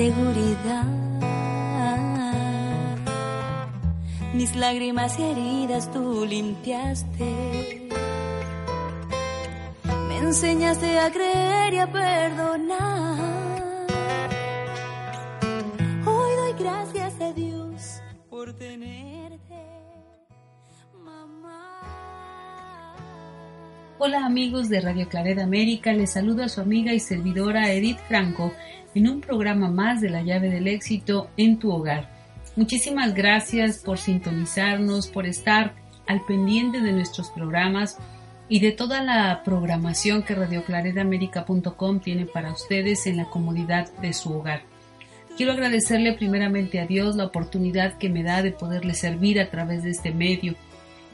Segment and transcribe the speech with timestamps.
[0.00, 0.86] Seguridad.
[4.32, 7.30] Mis lágrimas y heridas tú limpiaste.
[10.08, 13.18] Me enseñaste a creer y a perdonar.
[16.06, 19.19] Hoy doy gracias a Dios por tenerte,
[24.02, 28.54] Hola amigos de Radio Claret América, les saluda a su amiga y servidora Edith Franco
[28.94, 32.08] en un programa más de la llave del éxito en tu hogar.
[32.56, 35.74] Muchísimas gracias por sintonizarnos, por estar
[36.06, 37.98] al pendiente de nuestros programas
[38.48, 44.32] y de toda la programación que radioclaredamerica.com tiene para ustedes en la comodidad de su
[44.32, 44.62] hogar.
[45.36, 49.82] Quiero agradecerle primeramente a Dios la oportunidad que me da de poderle servir a través
[49.82, 50.54] de este medio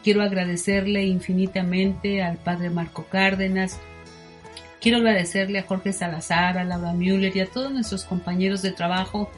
[0.06, 3.80] Quiero agradecerle infinitamente al padre Marco Cárdenas.
[4.80, 9.28] Quiero agradecerle a Jorge Salazar, a Laura Müller y a todos nuestros compañeros de trabajo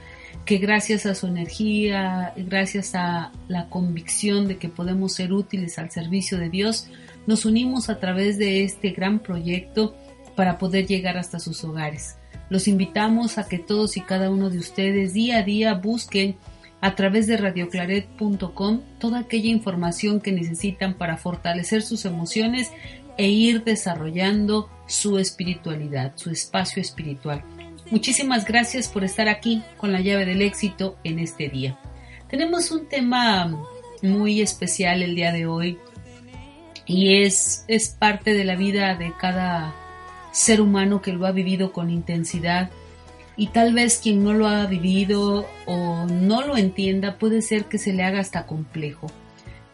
[0.44, 5.90] que gracias a su energía, gracias a la convicción de que podemos ser útiles al
[5.90, 6.90] servicio de Dios,
[7.26, 9.96] nos unimos a través de este gran proyecto
[10.36, 12.18] para poder llegar hasta sus hogares.
[12.50, 16.36] Los invitamos a que todos y cada uno de ustedes día a día busquen
[16.80, 22.70] a través de radioclaret.com toda aquella información que necesitan para fortalecer sus emociones
[23.16, 27.44] e ir desarrollando su espiritualidad, su espacio espiritual.
[27.90, 31.78] Muchísimas gracias por estar aquí con la llave del éxito en este día.
[32.28, 33.50] Tenemos un tema
[34.02, 35.78] muy especial el día de hoy
[36.86, 39.74] y es, es parte de la vida de cada
[40.32, 42.70] ser humano que lo ha vivido con intensidad
[43.38, 47.78] y tal vez quien no lo ha vivido o no lo entienda puede ser que
[47.78, 49.06] se le haga hasta complejo.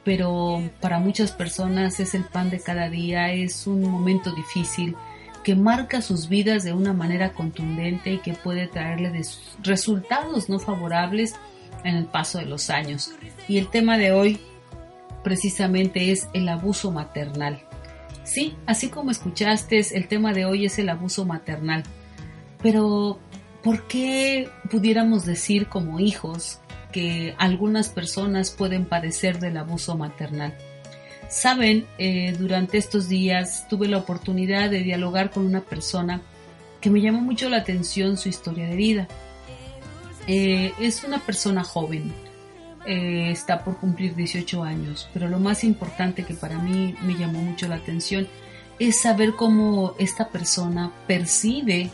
[0.05, 4.95] Pero para muchas personas es el pan de cada día, es un momento difícil
[5.43, 9.11] que marca sus vidas de una manera contundente y que puede traerle
[9.63, 11.35] resultados no favorables
[11.85, 13.13] en el paso de los años.
[13.49, 14.41] Y el tema de hoy
[15.23, 17.63] precisamente es el abuso maternal.
[18.25, 21.83] Sí, así como escuchaste, el tema de hoy es el abuso maternal.
[22.63, 23.19] Pero
[23.65, 26.61] ¿por qué pudiéramos decir como hijos
[26.93, 30.55] que algunas personas pueden padecer del abuso maternal?
[31.31, 36.21] Saben, eh, durante estos días tuve la oportunidad de dialogar con una persona
[36.81, 39.09] que me llamó mucho la atención su historia de vida.
[40.27, 42.13] Eh, es una persona joven,
[42.87, 47.41] eh, está por cumplir 18 años, pero lo más importante que para mí me llamó
[47.41, 48.29] mucho la atención
[48.79, 51.91] es saber cómo esta persona percibe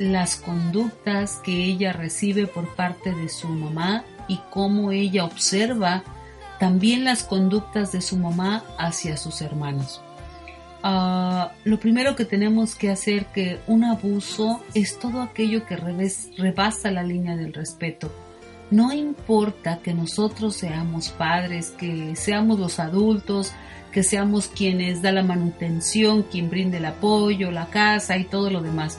[0.00, 6.02] las conductas que ella recibe por parte de su mamá y cómo ella observa
[6.58, 10.00] también las conductas de su mamá hacia sus hermanos.
[10.82, 16.90] Ah, lo primero que tenemos que hacer que un abuso es todo aquello que rebasa
[16.90, 18.10] la línea del respeto.
[18.70, 23.52] No importa que nosotros seamos padres, que seamos los adultos,
[23.92, 28.62] que seamos quienes da la manutención, quien brinde el apoyo, la casa y todo lo
[28.62, 28.98] demás.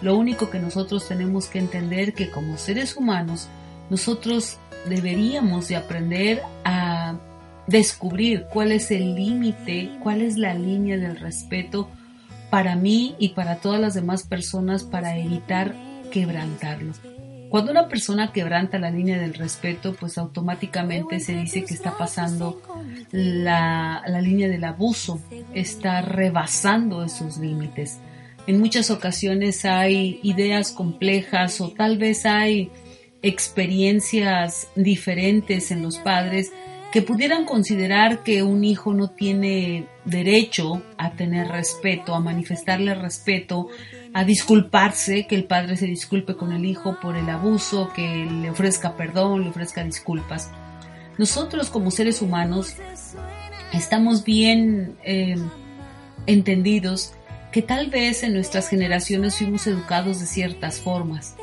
[0.00, 3.48] Lo único que nosotros tenemos que entender que como seres humanos,
[3.90, 7.16] nosotros deberíamos de aprender a
[7.66, 11.88] descubrir cuál es el límite, cuál es la línea del respeto
[12.50, 15.74] para mí y para todas las demás personas para evitar
[16.10, 16.92] quebrantarlo.
[17.50, 22.60] Cuando una persona quebranta la línea del respeto, pues automáticamente se dice que está pasando
[23.10, 25.20] la, la línea del abuso,
[25.54, 27.98] está rebasando esos límites
[28.48, 32.70] en muchas ocasiones hay ideas complejas o tal vez hay
[33.20, 36.50] experiencias diferentes en los padres
[36.90, 43.68] que pudieran considerar que un hijo no tiene derecho a tener respeto, a manifestarle respeto,
[44.14, 48.48] a disculparse, que el padre se disculpe con el hijo por el abuso, que le
[48.48, 50.50] ofrezca perdón, le ofrezca disculpas.
[51.18, 52.76] Nosotros como seres humanos
[53.74, 55.36] estamos bien eh,
[56.24, 57.12] entendidos
[57.52, 61.36] que tal vez en nuestras generaciones fuimos educados de ciertas formas,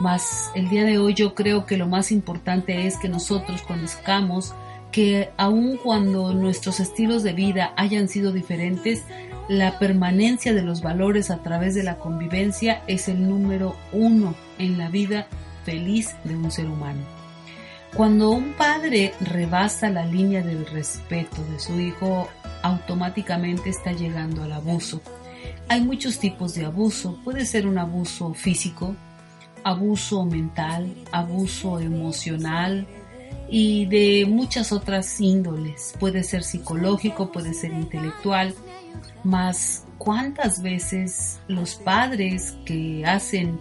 [0.00, 4.54] mas el día de hoy yo creo que lo más importante es que nosotros conozcamos
[4.90, 9.02] que aun cuando nuestros estilos de vida hayan sido diferentes,
[9.48, 14.78] la permanencia de los valores a través de la convivencia es el número uno en
[14.78, 15.26] la vida
[15.64, 17.00] feliz de un ser humano.
[17.94, 22.28] Cuando un padre rebasa la línea del respeto de su hijo,
[22.62, 25.02] automáticamente está llegando al abuso.
[25.72, 27.18] Hay muchos tipos de abuso.
[27.24, 28.94] Puede ser un abuso físico,
[29.64, 32.86] abuso mental, abuso emocional
[33.48, 35.94] y de muchas otras índoles.
[35.98, 38.54] Puede ser psicológico, puede ser intelectual.
[39.24, 43.58] Mas, ¿cuántas veces los padres que hacen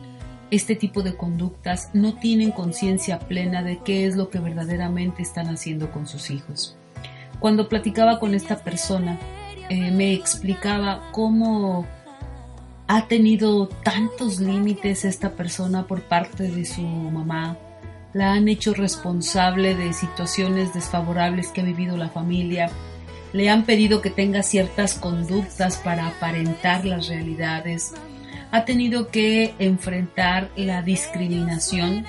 [0.49, 5.47] este tipo de conductas no tienen conciencia plena de qué es lo que verdaderamente están
[5.47, 6.75] haciendo con sus hijos?
[7.39, 9.17] Cuando platicaba con esta persona,
[9.69, 11.87] eh, me explicaba cómo
[12.93, 17.57] ha tenido tantos límites esta persona por parte de su mamá.
[18.11, 22.69] La han hecho responsable de situaciones desfavorables que ha vivido la familia.
[23.31, 27.93] Le han pedido que tenga ciertas conductas para aparentar las realidades.
[28.51, 32.05] Ha tenido que enfrentar la discriminación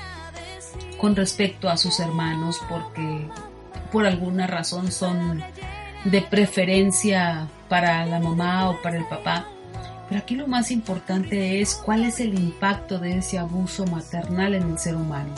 [0.99, 3.29] con respecto a sus hermanos porque
[3.93, 5.45] por alguna razón son
[6.07, 9.47] de preferencia para la mamá o para el papá
[10.13, 14.73] pero aquí lo más importante es cuál es el impacto de ese abuso maternal en
[14.73, 15.35] el ser humano.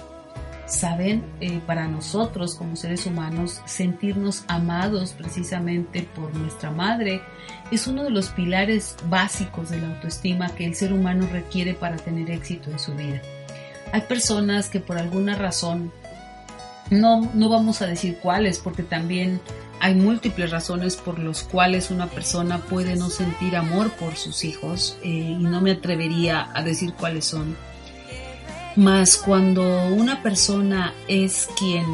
[0.66, 7.22] Saben, eh, para nosotros como seres humanos, sentirnos amados precisamente por nuestra madre
[7.70, 11.94] es uno de los pilares básicos de la autoestima que el ser humano requiere para
[11.94, 13.22] tener éxito en su vida.
[13.92, 15.92] Hay personas que por alguna razón,
[16.90, 19.40] no, no vamos a decir cuáles, porque también
[19.84, 24.96] hay múltiples razones por las cuales una persona puede no sentir amor por sus hijos
[25.02, 27.54] eh, y no me atrevería a decir cuáles son.
[28.76, 31.84] Mas cuando una persona es quien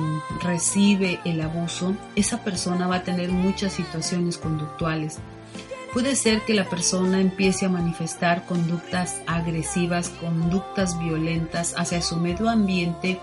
[0.41, 5.19] recibe el abuso, esa persona va a tener muchas situaciones conductuales.
[5.93, 12.49] Puede ser que la persona empiece a manifestar conductas agresivas, conductas violentas hacia su medio
[12.49, 13.19] ambiente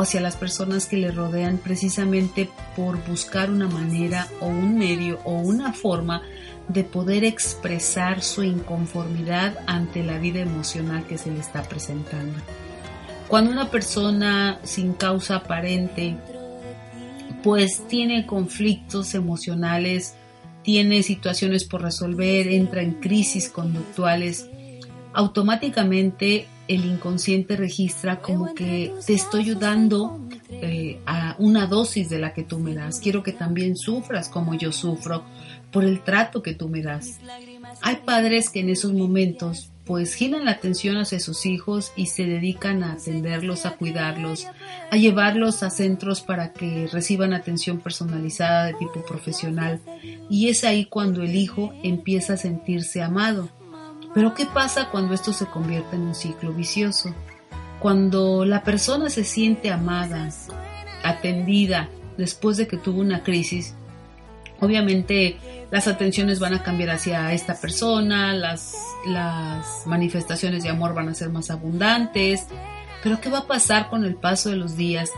[0.00, 5.38] hacia las personas que le rodean precisamente por buscar una manera o un medio o
[5.38, 6.22] una forma
[6.68, 12.38] de poder expresar su inconformidad ante la vida emocional que se le está presentando.
[13.28, 16.16] Cuando una persona sin causa aparente
[17.42, 20.14] pues tiene conflictos emocionales,
[20.62, 24.48] tiene situaciones por resolver, entra en crisis conductuales,
[25.12, 30.20] automáticamente el inconsciente registra como que te estoy ayudando
[30.50, 33.00] eh, a una dosis de la que tú me das.
[33.00, 35.24] Quiero que también sufras como yo sufro
[35.70, 37.18] por el trato que tú me das.
[37.82, 42.24] Hay padres que en esos momentos pues giran la atención hacia sus hijos y se
[42.24, 44.44] dedican a atenderlos, a cuidarlos,
[44.90, 49.80] a llevarlos a centros para que reciban atención personalizada de tipo profesional.
[50.28, 53.48] Y es ahí cuando el hijo empieza a sentirse amado
[54.16, 57.14] pero ¿qué pasa cuando esto se convierte en un ciclo vicioso?
[57.80, 60.30] Cuando la persona se siente amada,
[61.04, 63.74] atendida después de que tuvo una crisis,
[64.58, 65.36] obviamente
[65.70, 68.74] las atenciones van a cambiar hacia esta persona, las,
[69.84, 72.46] manifestaciones de amor van a ser más abundantes,
[73.02, 75.10] pero ¿qué va a pasar con el paso de los días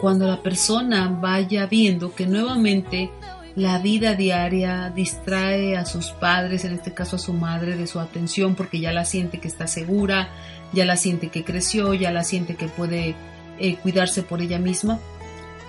[0.00, 3.12] cuando la persona vaya viendo que nuevamente
[3.56, 7.98] la vida diaria distrae a sus padres, en este caso a su madre, de su
[7.98, 10.28] atención porque ya la siente que está segura,
[10.72, 13.16] ya la siente que creció, ya la siente que puede
[13.58, 14.98] eh, cuidarse por ella misma,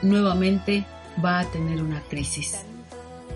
[0.01, 0.85] nuevamente
[1.23, 2.59] va a tener una crisis.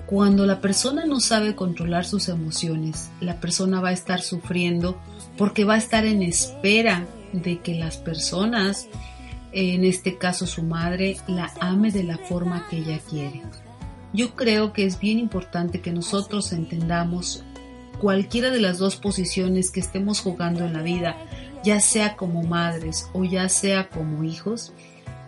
[0.06, 5.00] Cuando la persona no sabe controlar sus emociones, la persona va a estar sufriendo
[5.38, 8.88] porque va a estar en espera de que las personas,
[9.52, 13.42] en este caso su madre, la ame de la forma que ella quiere.
[14.16, 17.44] Yo creo que es bien importante que nosotros entendamos
[18.00, 21.18] cualquiera de las dos posiciones que estemos jugando en la vida,
[21.66, 24.72] ya sea como madres o ya sea como hijos,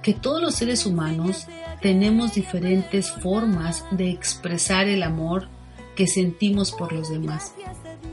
[0.01, 1.47] que todos los seres humanos
[1.81, 5.49] tenemos diferentes formas de expresar el amor
[5.97, 7.55] que sentimos por los demás.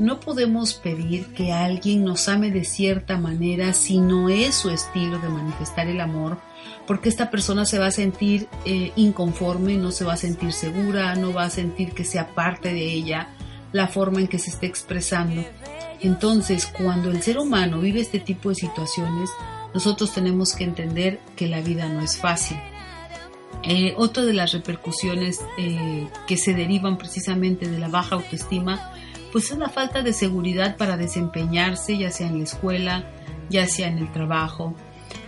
[0.01, 5.21] No podemos pedir que alguien nos ame de cierta manera si no es su estilo
[5.21, 6.41] de manifestar el amor
[6.87, 11.15] porque esta persona se va a sentir eh, inconforme, no se va a sentir segura,
[11.15, 13.29] no va a sentir que sea parte de ella
[13.73, 15.43] la forma en que se esté expresando.
[16.01, 19.31] Entonces, cuando el ser humano vive este tipo de situaciones,
[19.73, 22.59] nosotros tenemos que entender que la vida no es fácil.
[23.63, 28.93] Eh, otra de las repercusiones eh, que se derivan precisamente de la baja autoestima
[29.35, 33.11] pues es la falta de seguridad para desempeñarse, ya sea en la escuela,
[33.51, 34.77] ya sea en el trabajo,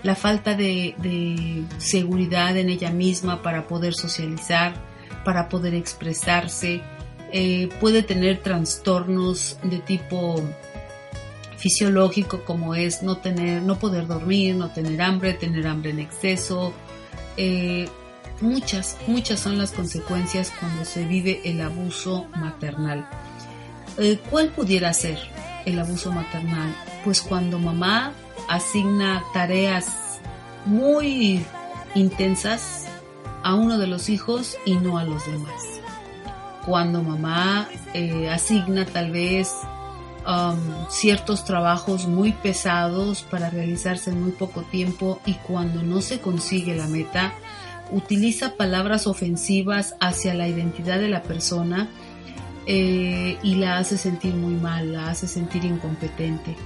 [0.02, 4.74] la falta de, seguridad en ella misma para poder socializar,
[5.24, 6.80] para poder expresarse,
[7.32, 10.42] eh, puede tener trastornos de tipo
[11.56, 16.72] fisiológico como es no tener, no poder dormir, no tener hambre, tener hambre en exceso.
[17.36, 17.88] Eh,
[18.40, 23.08] muchas, muchas son las consecuencias cuando se vive el abuso maternal.
[23.98, 25.18] Eh, ¿Cuál pudiera ser
[25.64, 26.74] el abuso maternal?
[27.06, 28.14] Pues cuando mamá
[28.48, 30.18] asigna tareas
[30.64, 31.40] muy
[31.94, 32.88] intensas
[33.44, 35.62] a uno de los hijos y no a los demás.
[36.64, 39.54] Cuando mamá eh, asigna tal vez
[40.26, 40.58] um,
[40.90, 46.74] ciertos trabajos muy pesados para realizarse en muy poco tiempo y cuando no se consigue
[46.74, 47.34] la meta,
[47.92, 51.88] utiliza palabras ofensivas hacia la identidad de la persona
[52.66, 56.56] eh, y la hace sentir muy mal, la hace sentir incompetente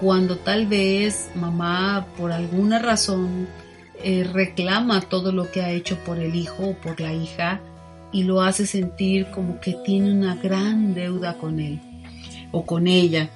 [0.00, 3.46] cuando tal vez mamá por alguna razón
[4.02, 7.60] eh, reclama todo lo que ha hecho por el hijo o por la hija
[8.12, 11.80] y lo hace sentir como que tiene una gran deuda con él
[12.50, 13.30] o con ella.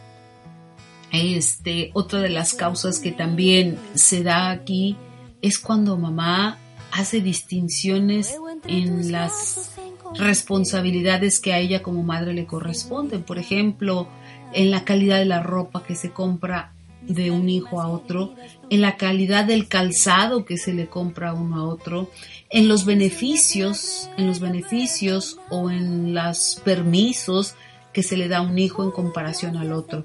[1.12, 4.96] Este, otra de las causas que también se da aquí
[5.42, 6.58] es cuando mamá
[6.90, 9.70] hace distinciones en las
[10.14, 13.22] responsabilidades que a ella como madre le corresponden.
[13.22, 14.08] Por ejemplo,
[14.54, 18.34] en la calidad de la ropa que se compra de un hijo a otro,
[18.70, 22.10] en la calidad del calzado que se le compra uno a otro,
[22.48, 27.54] en los beneficios, en los beneficios o en los permisos
[27.92, 30.02] que se le da a un hijo en comparación al otro.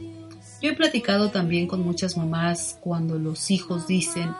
[0.61, 4.33] Yo he platicado también con muchas mamás cuando los hijos dicen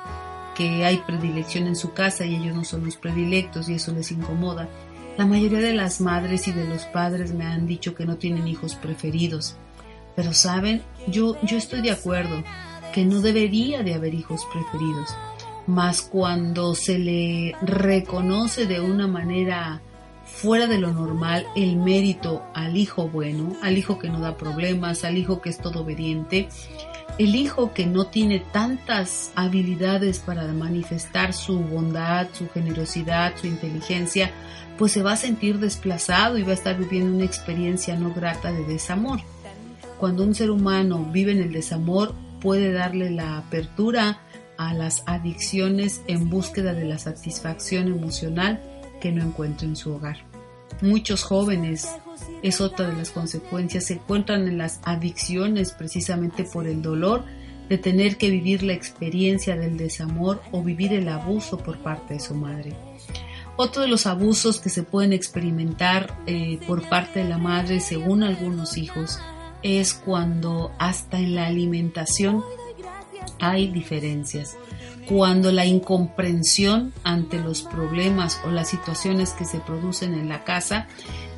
[0.56, 4.12] que hay predilección en su casa y ellos no son los predilectos y eso les
[4.12, 4.68] incomoda.
[5.18, 8.48] La mayoría de las madres y de los padres me han dicho que no tienen
[8.48, 9.56] hijos preferidos
[10.20, 12.44] pero saben, yo, yo estoy de acuerdo
[12.92, 15.16] que no debería de haber hijos preferidos,
[15.66, 19.82] mas cuando se le reconoce de una manera
[20.26, 25.06] fuera de lo normal el mérito al hijo bueno, al hijo que no da problemas,
[25.06, 26.50] al hijo que es todo obediente,
[27.18, 34.34] el hijo que no tiene tantas habilidades para manifestar su bondad, su generosidad, su inteligencia,
[34.78, 38.52] pues se va a sentir desplazado y va a estar viviendo una experiencia no grata
[38.52, 39.22] de desamor.
[40.00, 44.22] Cuando un ser humano vive en el desamor, puede darle la apertura
[44.58, 48.62] a las adicciones en búsqueda de la satisfacción emocional
[49.01, 50.18] que no encuentra en su hogar.
[50.82, 51.89] Muchos jóvenes,
[52.41, 57.25] es otra de las consecuencias, se encuentran en las adicciones precisamente por el dolor
[57.68, 62.20] de tener que vivir la experiencia del desamor o vivir el abuso por parte de
[62.22, 62.74] su madre.
[63.58, 68.24] Otro de los abusos que se pueden experimentar eh, por parte de la madre, según
[68.24, 69.20] algunos hijos,
[69.63, 72.44] es cuando hasta en la alimentación
[73.39, 74.56] hay diferencias.
[75.08, 80.88] Cuando la incomprensión ante los problemas o las situaciones que se producen en la casa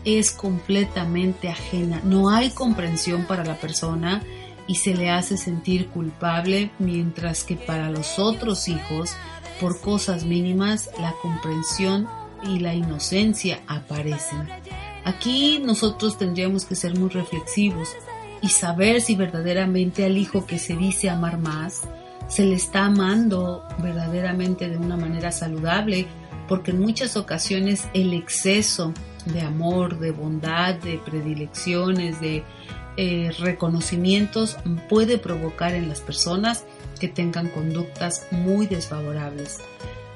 [0.03, 2.01] es completamente ajena.
[2.03, 4.21] No hay comprensión para la persona
[4.67, 9.13] y se le hace sentir culpable, mientras que para los otros hijos,
[9.59, 12.07] por cosas mínimas, la comprensión
[12.43, 14.49] y la inocencia aparecen.
[15.05, 17.89] Aquí nosotros tendríamos que ser muy reflexivos
[18.41, 21.83] y saber si verdaderamente al hijo que se dice amar más
[22.27, 26.07] se le está amando verdaderamente de una manera saludable,
[26.47, 28.93] porque en muchas ocasiones el exceso
[29.25, 32.43] de amor, de bondad, de predilecciones, de
[32.97, 34.57] eh, reconocimientos
[34.89, 36.63] puede provocar en las personas
[36.99, 39.59] que tengan conductas muy desfavorables.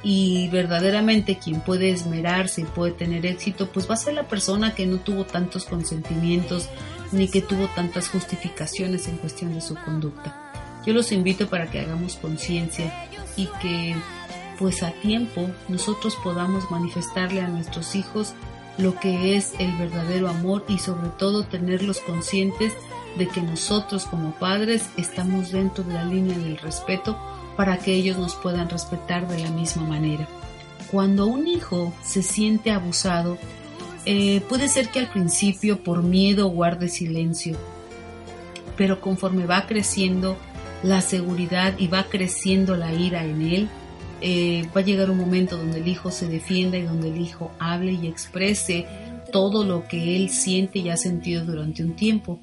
[0.04, 4.76] Y verdaderamente quien puede esmerarse y puede tener éxito, pues va a ser la persona
[4.76, 6.70] que no tuvo tantos consentimientos,
[7.12, 10.52] ni que tuvo tantas justificaciones en cuestión de su conducta.
[10.86, 12.94] Yo los invito para que hagamos conciencia
[13.36, 13.96] y que
[14.60, 18.34] pues a tiempo nosotros podamos manifestarle a nuestros hijos
[18.78, 22.74] lo que es el verdadero amor y sobre todo tenerlos conscientes
[23.18, 27.18] de que nosotros como padres estamos dentro de la línea del respeto
[27.56, 30.28] para que ellos nos puedan respetar de la misma manera.
[30.92, 33.38] Cuando un hijo se siente abusado,
[34.06, 37.58] eh, puede ser que al principio por miedo guarde silencio,
[38.78, 40.38] pero conforme va creciendo
[40.84, 43.70] la seguridad y va creciendo la ira en él,
[44.22, 47.52] eh, va a llegar un momento donde el hijo se defienda y donde el hijo
[47.60, 48.86] hable y exprese
[49.32, 52.40] todo lo que él siente y ha sentido durante un tiempo.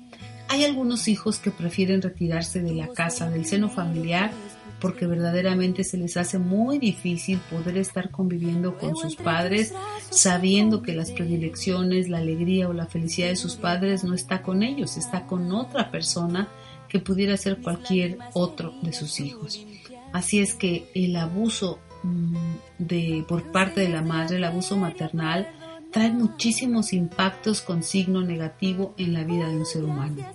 [0.49, 4.33] Hay algunos hijos que prefieren retirarse de la casa, del seno familiar,
[4.83, 9.73] porque verdaderamente se les hace muy difícil poder estar conviviendo con sus padres
[10.11, 14.65] sabiendo que las predilecciones, la alegría o la felicidad de sus padres no está con
[14.65, 16.49] ellos, está con otra persona
[16.89, 19.65] que pudiera ser cualquier otro de sus hijos.
[20.13, 22.37] Así es que el abuso mm,
[22.79, 25.49] de, por parte de la madre, el abuso maternal,
[25.93, 30.27] trae muchísimos impactos con signo negativo en la vida de un ser humano.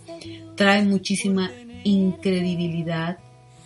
[0.55, 1.51] Trae muchísima
[1.83, 3.19] incredibilidad,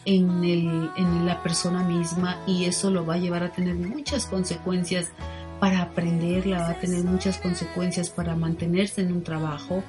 [0.06, 5.12] en, la persona misma y eso lo va a llevar a tener muchas consecuencias
[5.60, 9.84] para aprenderla, va a tener muchas consecuencias para mantenerse en un trabajo,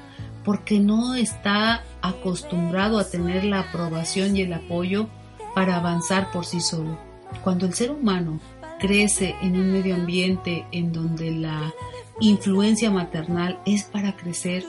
[0.45, 5.09] porque no está acostumbrado a tener la aprobación y el apoyo
[5.55, 6.99] para avanzar por sí solo.
[7.43, 8.39] Cuando el ser humano
[8.79, 11.73] crece en un medio ambiente en donde la
[12.21, 14.65] influencia maternal es para crecer,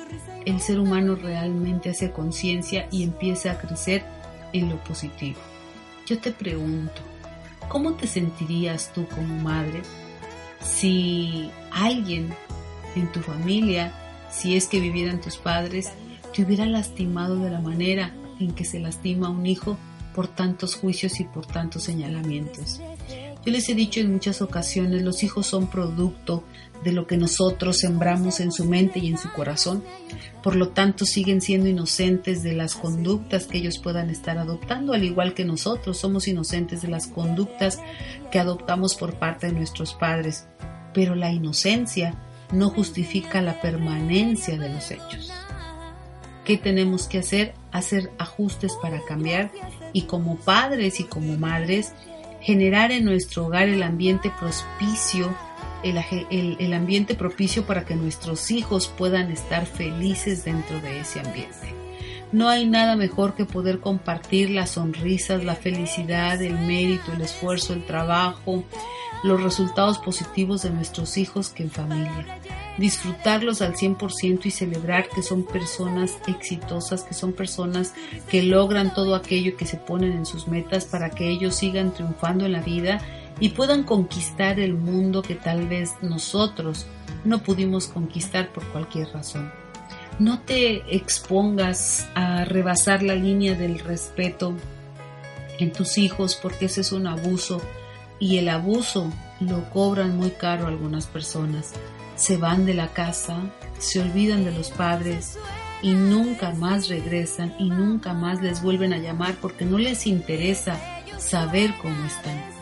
[0.46, 4.06] el ser humano realmente hace conciencia y empieza a crecer
[4.54, 5.40] en lo positivo.
[6.06, 7.02] Yo te pregunto,
[7.68, 9.82] ¿cómo te sentirías tú como madre
[10.62, 12.34] si alguien
[12.96, 13.94] en tu familia,
[14.30, 15.92] si es que vivieran tus padres,
[16.34, 19.78] te hubiera lastimado de la manera en que se lastima a un hijo
[20.14, 22.80] por tantos juicios y por tantos señalamientos?
[23.46, 26.44] Yo les he dicho en muchas ocasiones, los hijos son producto
[26.84, 29.84] de lo que nosotros sembramos en su mente y en su corazón.
[30.42, 35.04] Por lo tanto, siguen siendo inocentes de las conductas que ellos puedan estar adoptando, al
[35.04, 37.80] igual que nosotros somos inocentes de las conductas
[38.32, 40.48] que adoptamos por parte de nuestros padres.
[40.94, 42.16] Pero la inocencia
[42.52, 45.32] no justifica la permanencia de los hechos.
[46.46, 47.56] ¿Qué tenemos que hacer?
[47.72, 49.52] Hacer ajustes para cambiar
[49.94, 51.94] y como padres y como madres
[52.44, 55.36] generar en nuestro hogar el ambiente propicio
[55.84, 61.83] el, ambiente propicio para que nuestros hijos puedan estar felices dentro de ese ambiente.
[62.34, 67.74] No hay nada mejor que poder compartir las sonrisas, la felicidad, el mérito, el esfuerzo,
[67.74, 68.64] el trabajo,
[69.24, 72.40] los resultados positivos de nuestros hijos que en familia.
[72.80, 77.94] Disfrutarlos al 100% y celebrar que son personas exitosas, que son personas
[78.28, 82.48] que logran todo aquello que se ponen en sus metas para que ellos sigan triunfando
[82.48, 83.00] en la vida
[83.40, 86.88] y puedan conquistar el mundo que tal vez nosotros
[87.26, 89.63] no pudimos conquistar por cualquier razón.
[90.20, 94.54] No te expongas a rebasar la línea del respeto
[95.60, 97.62] en tus hijos porque ese es un abuso
[98.20, 101.74] y el abuso lo cobran muy caro algunas personas.
[102.16, 103.40] Se van de la casa,
[103.80, 105.38] se olvidan de los padres
[105.82, 110.80] y nunca más regresan y nunca más les vuelven a llamar porque no les interesa
[111.18, 112.54] saber cómo están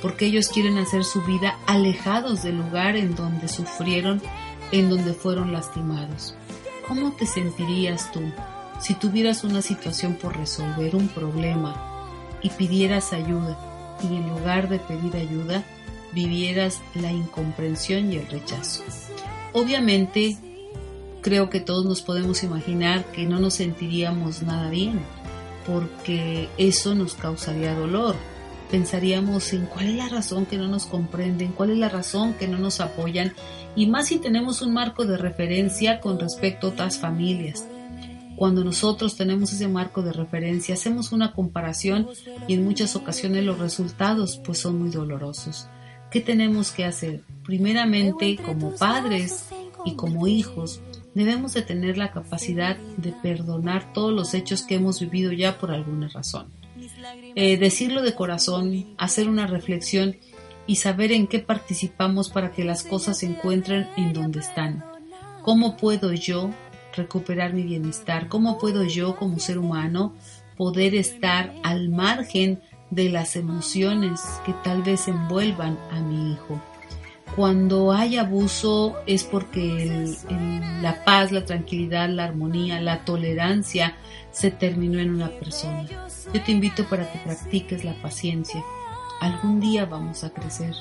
[0.00, 4.22] porque ellos quieren hacer su vida alejados del lugar en donde sufrieron,
[4.72, 6.34] en donde fueron lastimados.
[6.88, 8.22] ¿Cómo te sentirías tú
[8.80, 11.76] si tuvieras una situación por resolver, un problema,
[12.40, 13.58] y pidieras ayuda,
[14.02, 15.64] y en lugar de pedir ayuda,
[16.12, 18.84] vivieras la incomprensión y el rechazo?
[19.52, 20.38] Obviamente,
[21.20, 25.00] creo que todos nos podemos imaginar que no nos sentiríamos nada bien,
[25.66, 28.16] porque eso nos causaría dolor,
[28.70, 32.48] pensaríamos en cuál es la razón que no nos comprenden, cuál es la razón que
[32.48, 33.32] no nos apoyan,
[33.74, 37.66] y más si tenemos un marco de referencia con respecto a otras familias.
[38.36, 42.08] Cuando nosotros tenemos ese marco de referencia, hacemos una comparación
[42.46, 45.66] y en muchas ocasiones los resultados pues son muy dolorosos.
[46.10, 47.22] ¿Qué tenemos que hacer?
[47.44, 49.46] Primeramente, como padres
[49.84, 50.80] y como hijos,
[51.14, 55.72] debemos de tener la capacidad de perdonar todos los hechos que hemos vivido ya por
[55.72, 56.46] alguna razón.
[57.34, 60.16] Eh, decirlo de corazón, hacer una reflexión
[60.66, 64.84] y saber en qué participamos para que las cosas se encuentren en donde están.
[65.42, 66.50] ¿Cómo puedo yo
[66.94, 68.28] recuperar mi bienestar?
[68.28, 70.14] ¿Cómo puedo yo como ser humano
[70.56, 76.60] poder estar al margen de las emociones que tal vez envuelvan a mi hijo?
[77.36, 80.16] Cuando hay abuso es porque
[80.82, 83.96] la paz, la tranquilidad, la armonía, la tolerancia
[84.32, 85.86] se terminó en una persona.
[86.32, 88.62] Yo te invito para que practiques la paciencia.
[89.20, 90.74] Algún día vamos a crecer.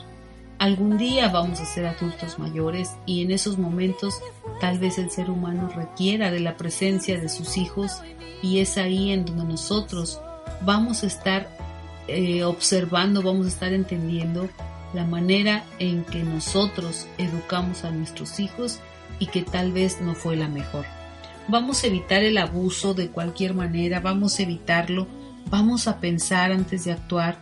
[0.60, 4.20] Algún día vamos a ser adultos mayores y en esos momentos
[4.60, 8.02] tal vez el ser humano requiera de la presencia de sus hijos
[8.42, 10.20] y es ahí en donde nosotros
[10.62, 11.48] vamos a estar
[12.08, 14.50] eh, observando, vamos a estar entendiendo
[14.94, 18.80] la manera en que nosotros educamos a nuestros hijos
[19.20, 20.86] y que tal vez no fue la mejor.
[21.48, 25.08] Vamos a evitar el abuso de cualquier manera, vamos a evitarlo,
[25.50, 27.38] vamos a pensar antes de actuar,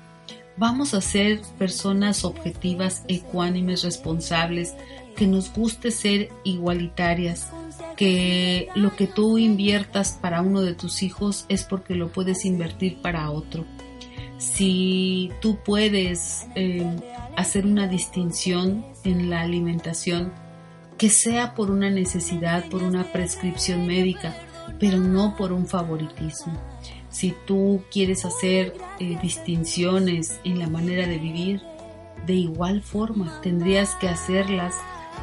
[0.57, 4.75] vamos a ser personas objetivas, ecuánimes, responsables,
[5.15, 7.47] que nos guste ser igualitarias,
[7.95, 13.01] que lo que tú inviertas para uno de tus hijos es porque lo puedes invertir
[13.01, 13.65] para otro.
[14.37, 16.85] Si tú puedes eh,
[17.35, 20.31] hacer una distinción en la alimentación,
[20.97, 24.35] que sea por una necesidad, por una prescripción médica,
[24.79, 26.53] pero no por un favoritismo.
[27.09, 31.61] Si tú quieres hacer eh, distinciones en la manera de vivir,
[32.25, 34.75] de igual forma tendrías que hacerlas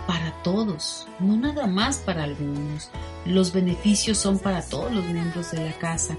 [0.07, 2.91] para todos, no nada más para algunos.
[3.27, 6.17] Los beneficios son para todos los miembros de la casa.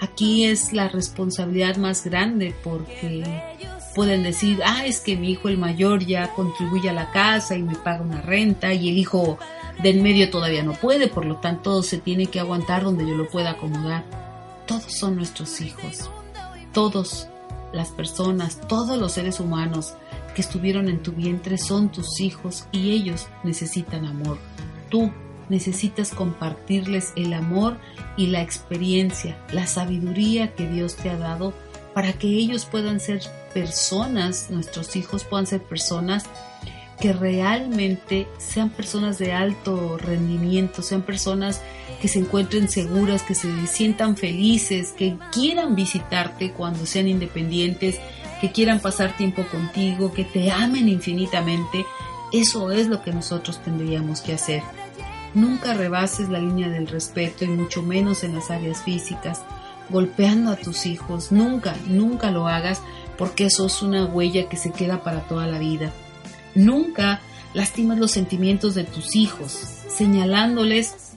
[0.00, 3.24] Aquí es la responsabilidad más grande porque
[3.94, 7.62] pueden decir, ah, es que mi hijo el mayor ya contribuye a la casa y
[7.62, 9.38] me paga una renta y el hijo
[9.82, 13.28] del medio todavía no puede, por lo tanto se tiene que aguantar donde yo lo
[13.28, 14.04] pueda acomodar.
[14.66, 16.10] Todos son nuestros hijos,
[16.72, 17.28] todos
[17.72, 19.94] las personas, todos los seres humanos
[20.34, 24.38] que estuvieron en tu vientre son tus hijos y ellos necesitan amor.
[24.88, 25.10] Tú
[25.50, 27.76] necesitas compartirles el amor
[28.16, 31.52] y la experiencia, la sabiduría que Dios te ha dado
[31.94, 33.20] para que ellos puedan ser
[33.52, 36.24] personas, nuestros hijos puedan ser personas
[37.00, 41.62] que realmente sean personas de alto rendimiento, sean personas
[42.00, 47.98] que se encuentren seguras, que se sientan felices, que quieran visitarte cuando sean independientes,
[48.40, 51.86] que quieran pasar tiempo contigo, que te amen infinitamente.
[52.32, 54.62] Eso es lo que nosotros tendríamos que hacer.
[55.34, 59.42] Nunca rebases la línea del respeto y mucho menos en las áreas físicas,
[59.88, 61.30] golpeando a tus hijos.
[61.30, 62.82] Nunca, nunca lo hagas
[63.16, 65.92] porque eso es una huella que se queda para toda la vida.
[66.54, 67.20] Nunca
[67.54, 69.52] lastimas los sentimientos de tus hijos,
[69.88, 71.14] señalándoles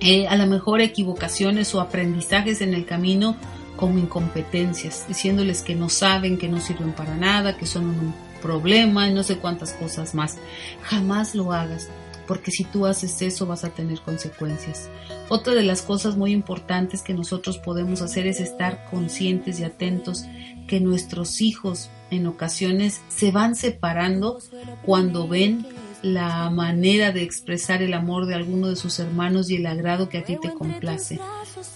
[0.00, 3.36] eh, a lo mejor equivocaciones o aprendizajes en el camino
[3.76, 9.08] como incompetencias, diciéndoles que no saben, que no sirven para nada, que son un problema
[9.08, 10.36] y no sé cuántas cosas más.
[10.82, 11.88] Jamás lo hagas,
[12.28, 14.90] porque si tú haces eso vas a tener consecuencias.
[15.30, 20.24] Otra de las cosas muy importantes que nosotros podemos hacer es estar conscientes y atentos
[20.68, 24.38] que nuestros hijos en ocasiones se van separando
[24.84, 25.66] cuando ven
[26.02, 30.18] la manera de expresar el amor de alguno de sus hermanos y el agrado que
[30.18, 31.18] a ti te complace.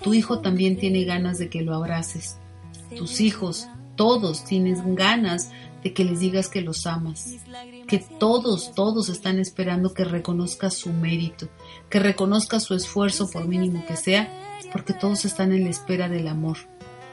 [0.03, 2.37] Tu hijo también tiene ganas de que lo abraces.
[2.97, 5.51] Tus hijos, todos tienen ganas
[5.83, 7.35] de que les digas que los amas.
[7.87, 11.49] Que todos, todos están esperando que reconozcas su mérito,
[11.90, 14.33] que reconozcas su esfuerzo por mínimo que sea,
[14.73, 16.59] porque todos están en la espera del amor.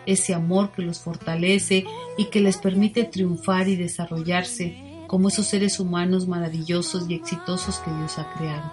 [0.06, 1.86] Ese amor que los fortalece
[2.18, 7.92] y que les permite triunfar y desarrollarse como esos seres humanos maravillosos y exitosos que
[7.92, 8.72] Dios ha creado.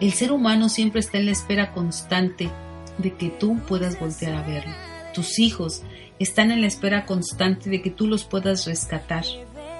[0.00, 2.50] El ser humano siempre está en la espera constante
[2.98, 4.72] de que tú puedas voltear a verlo.
[5.14, 5.82] Tus hijos
[6.18, 9.24] están en la espera constante de que tú los puedas rescatar,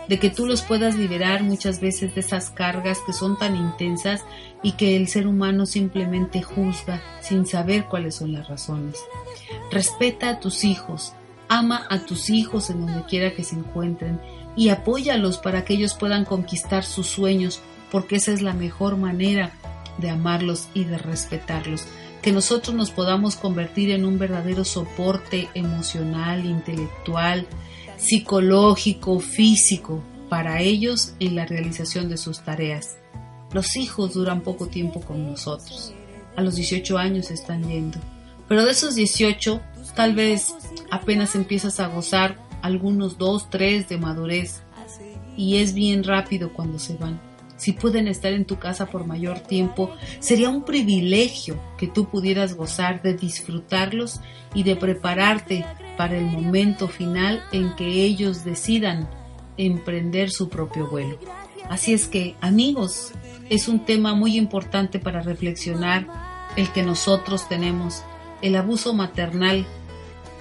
[0.08, 4.24] de que tú los puedas liberar muchas veces de esas cargas que son tan intensas
[4.62, 8.98] y que el ser humano simplemente juzga sin saber cuáles son las razones.
[9.70, 11.14] Respeta a tus hijos,
[11.48, 14.20] ama a tus hijos en donde quiera que se encuentren
[14.56, 19.52] y apóyalos para que ellos puedan conquistar sus sueños, porque esa es la mejor manera
[19.98, 21.86] de amarlos y de respetarlos.
[22.26, 27.46] Que nosotros nos podamos convertir en un verdadero soporte emocional, intelectual,
[27.98, 32.96] psicológico, físico para ellos en la realización de sus tareas.
[33.52, 35.94] Los hijos duran poco tiempo con nosotros.
[36.34, 38.00] A los 18 años están yendo.
[38.48, 39.60] Pero de esos 18,
[39.94, 40.52] tal vez
[40.90, 44.62] apenas empiezas a gozar algunos dos, tres de madurez
[45.36, 47.20] y es bien rápido cuando se van.
[47.56, 49.90] Si pueden estar en tu casa por mayor tiempo,
[50.20, 54.20] sería un privilegio que tú pudieras gozar de disfrutarlos
[54.54, 55.64] y de prepararte
[55.96, 59.08] para el momento final en que ellos decidan
[59.56, 61.18] emprender su propio vuelo.
[61.68, 63.12] Así es que, amigos,
[63.48, 66.06] es un tema muy importante para reflexionar
[66.56, 68.02] el que nosotros tenemos.
[68.42, 69.66] El abuso maternal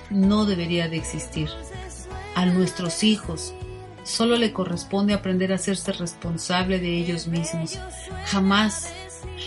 [0.10, 1.50] no debería de existir
[2.36, 3.54] a nuestros hijos.
[4.06, 7.80] Solo le corresponde aprender a hacerse responsable de ellos mismos.
[8.28, 8.94] Jamás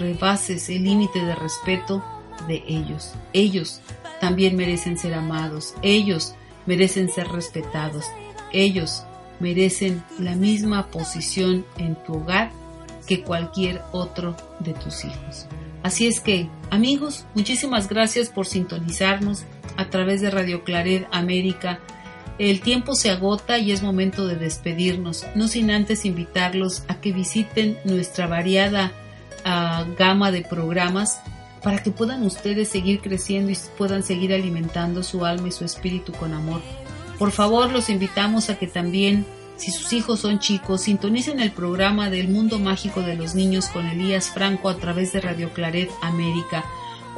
[0.01, 2.05] rebases el límite de respeto
[2.49, 3.13] de ellos.
[3.33, 3.81] Ellos
[4.21, 5.75] también merecen ser amados.
[5.83, 6.35] Ellos
[6.67, 8.05] merecen ser respetados.
[8.53, 9.05] Ellos
[9.39, 12.51] merecen la misma posición en tu hogar
[13.07, 15.47] que cualquier otro de tus hijos.
[15.85, 19.45] Así es que, amigos, muchísimas gracias por sintonizarnos
[19.77, 21.79] a través de Radio Claret América
[22.39, 27.13] el tiempo se agota y es momento de despedirnos, no sin antes invitarlos a que
[27.13, 28.93] visiten nuestra variada
[29.45, 31.21] ah, gama de programas
[31.63, 36.13] para que puedan ustedes seguir creciendo y puedan seguir alimentando su alma y su espíritu
[36.13, 36.63] con amor.
[37.19, 39.27] Por favor, los invitamos a que también
[39.59, 43.87] Si sus hijos son chicos, sintonicen el programa del Mundo Mágico de los Niños con
[43.87, 46.65] Elías Franco a través de Radio Claret América,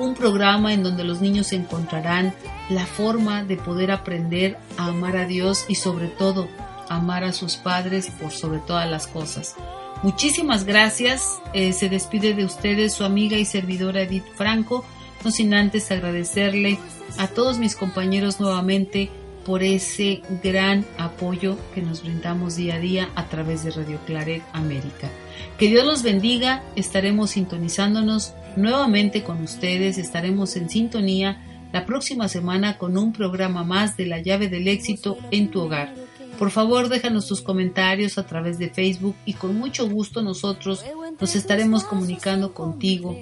[0.00, 2.34] un programa en donde los niños encontrarán
[2.70, 6.48] la forma de poder aprender a amar a Dios y sobre todo
[6.88, 9.56] amar a sus padres por sobre todas las cosas.
[10.02, 11.40] Muchísimas gracias.
[11.52, 14.86] Eh, se despide de ustedes su amiga y servidora Edith Franco,
[15.22, 16.78] no sin antes agradecerle
[17.18, 19.10] a todos mis compañeros nuevamente
[19.44, 24.42] por ese gran apoyo que nos brindamos día a día a través de Radio Claret
[24.54, 25.10] América.
[25.58, 32.78] Que Dios los bendiga, estaremos sintonizándonos nuevamente con ustedes, estaremos en sintonía la próxima semana
[32.78, 35.94] con un programa más de la llave del éxito en tu hogar.
[36.38, 40.84] Por favor, déjanos tus comentarios a través de Facebook y con mucho gusto nosotros
[41.20, 43.16] nos estaremos comunicando contigo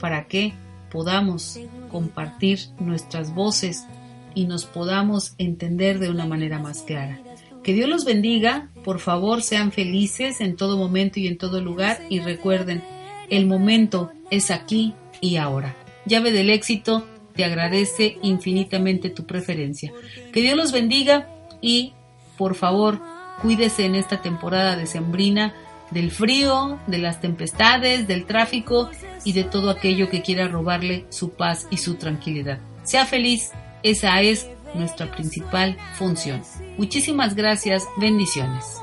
[0.00, 0.54] para que
[0.90, 3.84] podamos compartir nuestras voces
[4.34, 7.20] y nos podamos entender de una manera más clara.
[7.62, 12.00] Que Dios los bendiga, por favor sean felices en todo momento y en todo lugar
[12.08, 12.82] y recuerden,
[13.30, 15.76] el momento es aquí y ahora.
[16.04, 19.92] Llave del éxito, te agradece infinitamente tu preferencia.
[20.32, 21.28] Que Dios los bendiga
[21.60, 21.92] y,
[22.36, 23.00] por favor,
[23.40, 25.54] cuídese en esta temporada de sembrina
[25.92, 28.90] del frío, de las tempestades, del tráfico
[29.24, 32.58] y de todo aquello que quiera robarle su paz y su tranquilidad.
[32.82, 36.42] Sea feliz, esa es nuestra principal función.
[36.78, 38.82] Muchísimas gracias, bendiciones.